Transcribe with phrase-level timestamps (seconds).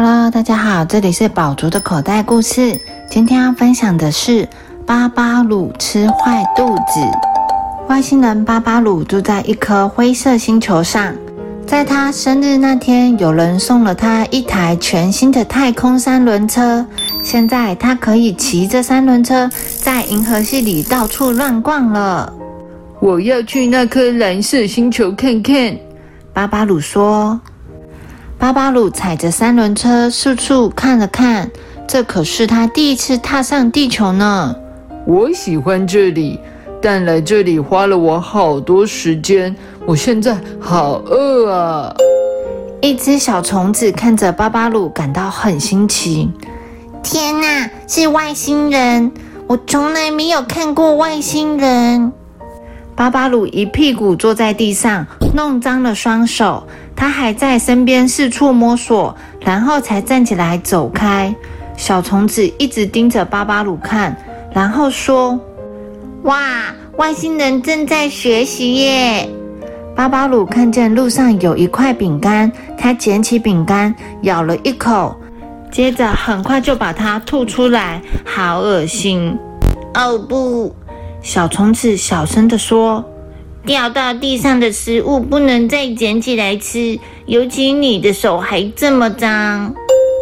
[0.00, 2.80] Hello，大家好，这里是宝竹的口袋故事。
[3.10, 4.48] 今天要分享的是
[4.86, 7.00] 巴巴鲁吃坏肚子。
[7.88, 11.12] 外星人巴巴鲁住在一颗灰色星球上，
[11.66, 16.86] 在他生日那天，有人送了他一台全新的太空三轮车。
[17.24, 19.50] 现在他可以骑着三轮车
[19.82, 22.32] 在银河系里到处乱逛了。
[23.00, 25.76] 我要去那颗蓝色星球看看，
[26.32, 27.40] 巴巴鲁说。
[28.38, 31.50] 巴巴鲁踩着三轮车四处看了看，
[31.88, 34.54] 这可是他第一次踏上地球呢。
[35.04, 36.38] 我喜欢这里，
[36.80, 39.54] 但来这里花了我好多时间。
[39.84, 41.92] 我现在好饿啊！
[42.80, 46.30] 一只小虫子看着巴巴鲁，感到很新奇。
[47.02, 49.10] 天哪，是外星人！
[49.48, 52.12] 我从来没有看过外星人。
[52.98, 56.66] 巴巴鲁一屁股坐在地上，弄脏了双手。
[56.96, 61.32] 他还在身边四处摸索，然后才站起来走开。
[61.76, 64.16] 小虫子一直盯着巴巴鲁看，
[64.52, 65.38] 然后说
[66.26, 69.30] ：“哇，外星人正在学习耶！”
[69.94, 75.14] 巴巴鲁看见路上有一块饼干，他捡起饼干咬了一口，
[75.70, 79.38] 接着很快就把它吐出来，好恶心！
[79.94, 80.74] 哦不！
[81.22, 83.04] 小虫子小声地说。
[83.66, 89.74] 掉到地上的食物不能再捡起来吃，尤其你的手还这么脏。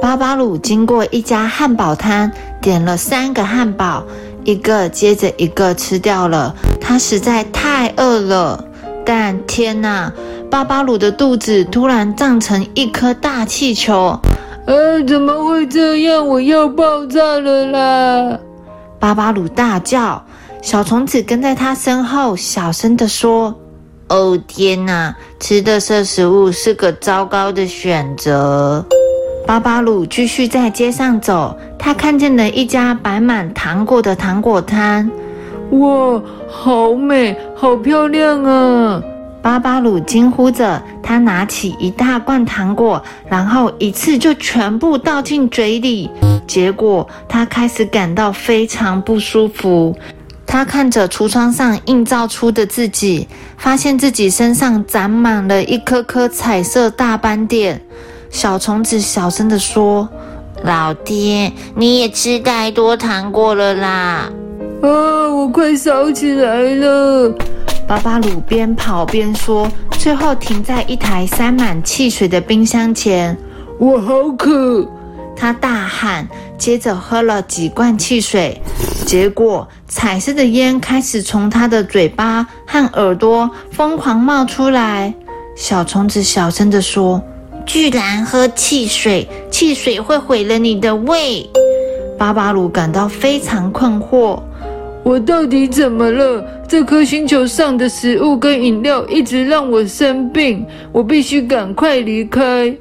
[0.00, 4.04] 巴巴鲁经过一家汉堡摊，点了三个汉堡，
[4.44, 6.54] 一个接着一个吃掉了。
[6.80, 8.64] 他实在太饿了，
[9.04, 10.12] 但天哪！
[10.48, 14.20] 巴巴鲁的肚子突然胀成一颗大气球。
[14.66, 16.28] 呃，怎么会这样？
[16.28, 18.38] 我要爆炸了啦！
[19.00, 20.24] 巴巴鲁大叫。
[20.62, 23.52] 小虫子跟在他身后，小声地说
[24.08, 28.86] ：“哦天哪，吃的色食物是个糟糕的选择。”
[29.44, 35.10] 巴巴鲁继续在街上走，他看见了一家摆满糖果的糖果摊。
[35.72, 39.02] 哇，好美，好漂亮啊！
[39.42, 46.08] 巴巴鲁惊呼着，他拿起一大罐糖果，然后一次就全部倒进嘴里。
[46.46, 49.96] 结果他开始感到非常不舒服。
[50.52, 53.26] 他看着橱窗上映照出的自己，
[53.56, 57.80] 发现自己身上长满了一颗颗彩色大斑点。
[58.28, 60.06] 小虫子小声地说
[60.62, 64.30] ：“老爹，你也吃太多糖果了啦！”
[64.84, 64.90] 啊，
[65.30, 67.34] 我快烧起来了！
[67.88, 73.34] 巴巴鲁边跑边说，最后停在一台塞满汽水的冰箱前。
[73.78, 74.86] 我好渴！
[75.34, 78.60] 他大喊，接着喝了几罐汽水。
[79.02, 85.12] 结果，彩色的烟开始从他的嘴巴和耳朵疯狂冒出来。
[85.54, 87.22] 小虫子小声地说
[87.66, 91.46] ：“居然喝汽水，汽水会毁了你的胃。”
[92.18, 94.40] 巴巴鲁感到非常困惑
[95.04, 96.42] ：“我到底怎么了？
[96.66, 102.74] 这颗星球上的食物跟饮料一直让我生病，我必须赶快离开。”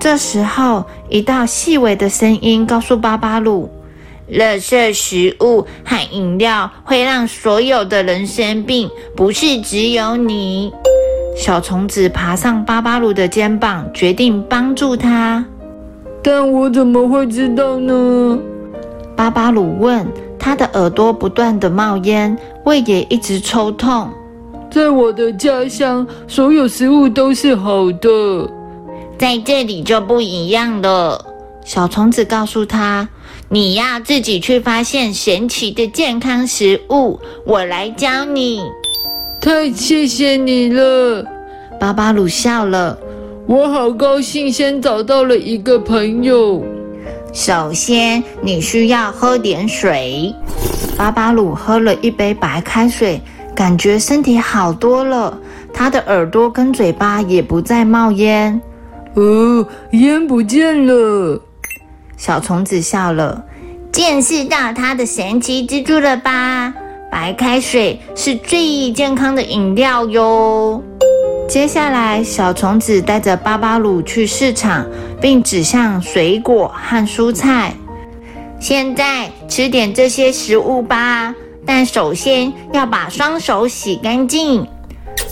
[0.00, 3.70] 这时候，一道细微的声音告诉巴巴鲁。
[4.30, 10.72] 垃圾食物和饮料会让所有的人生病，不是只有你。
[11.36, 15.44] 小虫子爬上巴巴鲁的肩膀，决定帮助他。
[16.22, 18.38] 但我怎么会知道呢？
[19.14, 20.06] 巴巴鲁问。
[20.38, 24.08] 他的耳朵不断的冒烟，胃也一直抽痛。
[24.70, 28.48] 在我的家乡，所有食物都是好的，
[29.18, 31.20] 在这里就不一样了。
[31.64, 33.08] 小虫子告诉他。
[33.48, 38.60] 你要自己去发现神奇的健康食物，我来教你。
[39.40, 41.24] 太谢谢你了，
[41.78, 42.98] 巴巴鲁笑了。
[43.46, 46.64] 我好高兴，先找到了一个朋友。
[47.32, 50.34] 首先，你需要喝点水。
[50.96, 53.20] 巴巴鲁喝了一杯白开水，
[53.54, 55.38] 感觉身体好多了。
[55.72, 58.60] 他的耳朵跟嘴巴也不再冒烟。
[59.14, 61.40] 哦，烟不见了。
[62.16, 63.44] 小虫子笑了，
[63.92, 66.72] 见识到它的神奇之处了吧？
[67.10, 70.82] 白开水是最健康的饮料哟。
[71.48, 74.84] 接下来，小虫子带着巴巴鲁去市场，
[75.20, 77.74] 并指向水果和蔬菜。
[78.58, 81.34] 现在吃点这些食物吧，
[81.64, 84.66] 但首先要把双手洗干净。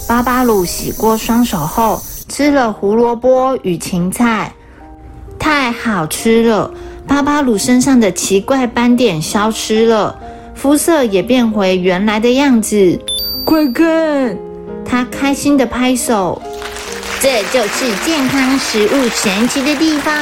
[0.07, 4.53] 巴巴鲁洗过双手后，吃了胡萝卜与芹菜。
[5.45, 6.71] 太好吃了！
[7.07, 10.19] 巴巴鲁身上的奇怪斑点消失了，
[10.55, 12.99] 肤色也变回原来的样子。
[13.45, 14.39] 快看！
[14.87, 16.41] 他开心的拍手。
[17.21, 20.15] 这就是健康食物神奇的地方。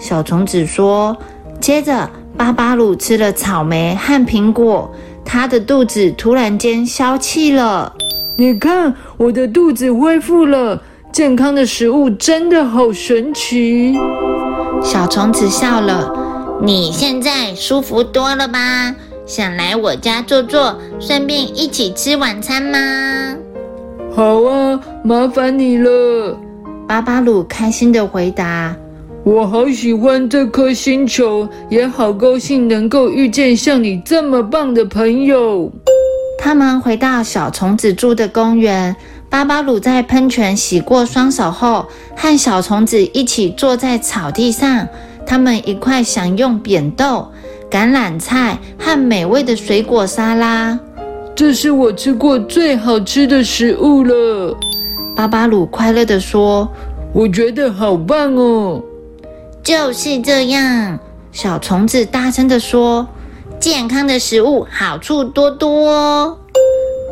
[0.00, 1.14] 小虫子说。
[1.60, 4.90] 接着，巴巴鲁吃了草莓和苹果，
[5.26, 7.92] 他的肚子突然间消气了。
[8.38, 10.82] 你看，我的肚子恢复了。
[11.10, 13.98] 健康的食物真的好神奇。
[14.82, 16.12] 小虫子笑了。
[16.62, 18.94] 你现在舒服多了吧？
[19.26, 22.78] 想来我家坐坐，顺便一起吃晚餐吗？
[24.14, 26.36] 好啊，麻烦你了。
[26.86, 28.74] 巴巴鲁开心的回答。
[29.24, 35.70] 我好喜欢这颗星球，也好高兴能够遇见像你这么棒的朋友。
[36.38, 38.96] 他们回到小虫子住的公园。
[39.30, 41.86] 巴巴鲁在喷泉洗过双手后，
[42.16, 44.88] 和小虫子一起坐在草地上。
[45.26, 47.30] 他们一块享用扁豆、
[47.70, 50.78] 橄榄菜和美味的水果沙拉。
[51.34, 54.56] 这是我吃过最好吃的食物了。
[55.14, 56.66] 巴巴鲁快乐地说
[57.12, 58.82] ：“我觉得好棒哦！”
[59.62, 60.98] 就是这样，
[61.30, 63.06] 小虫子大声地说
[63.60, 66.38] ：“健康的食物好处多多。”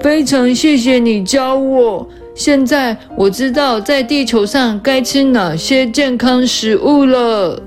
[0.02, 7.60] 非常谢谢你教我，现在我知道在地球上该吃哪些健康食物了。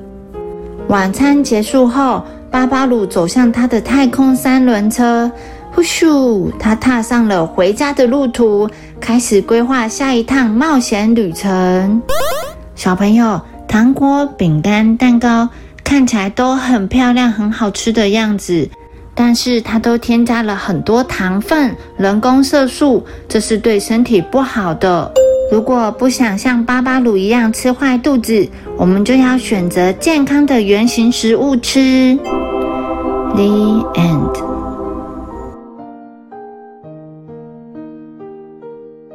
[0.88, 5.30] 晚餐结束后，巴巴鲁走向他的太空三轮车，
[5.72, 12.02] 呼咻，他踏上了回家的路途，开始规划下一趟冒险旅程。
[12.76, 15.50] 小朋友，糖果、饼干、蛋糕
[15.84, 18.70] 看起来都很漂亮、很好吃的样子。
[19.22, 25.12] 但是它都添加了很多糖分、人工色素，这是对身体不好的。
[25.52, 32.18] 如果不想像巴巴鲁一样吃坏肚子，我们就要选择健康的原形食物吃。
[33.36, 34.49] The end.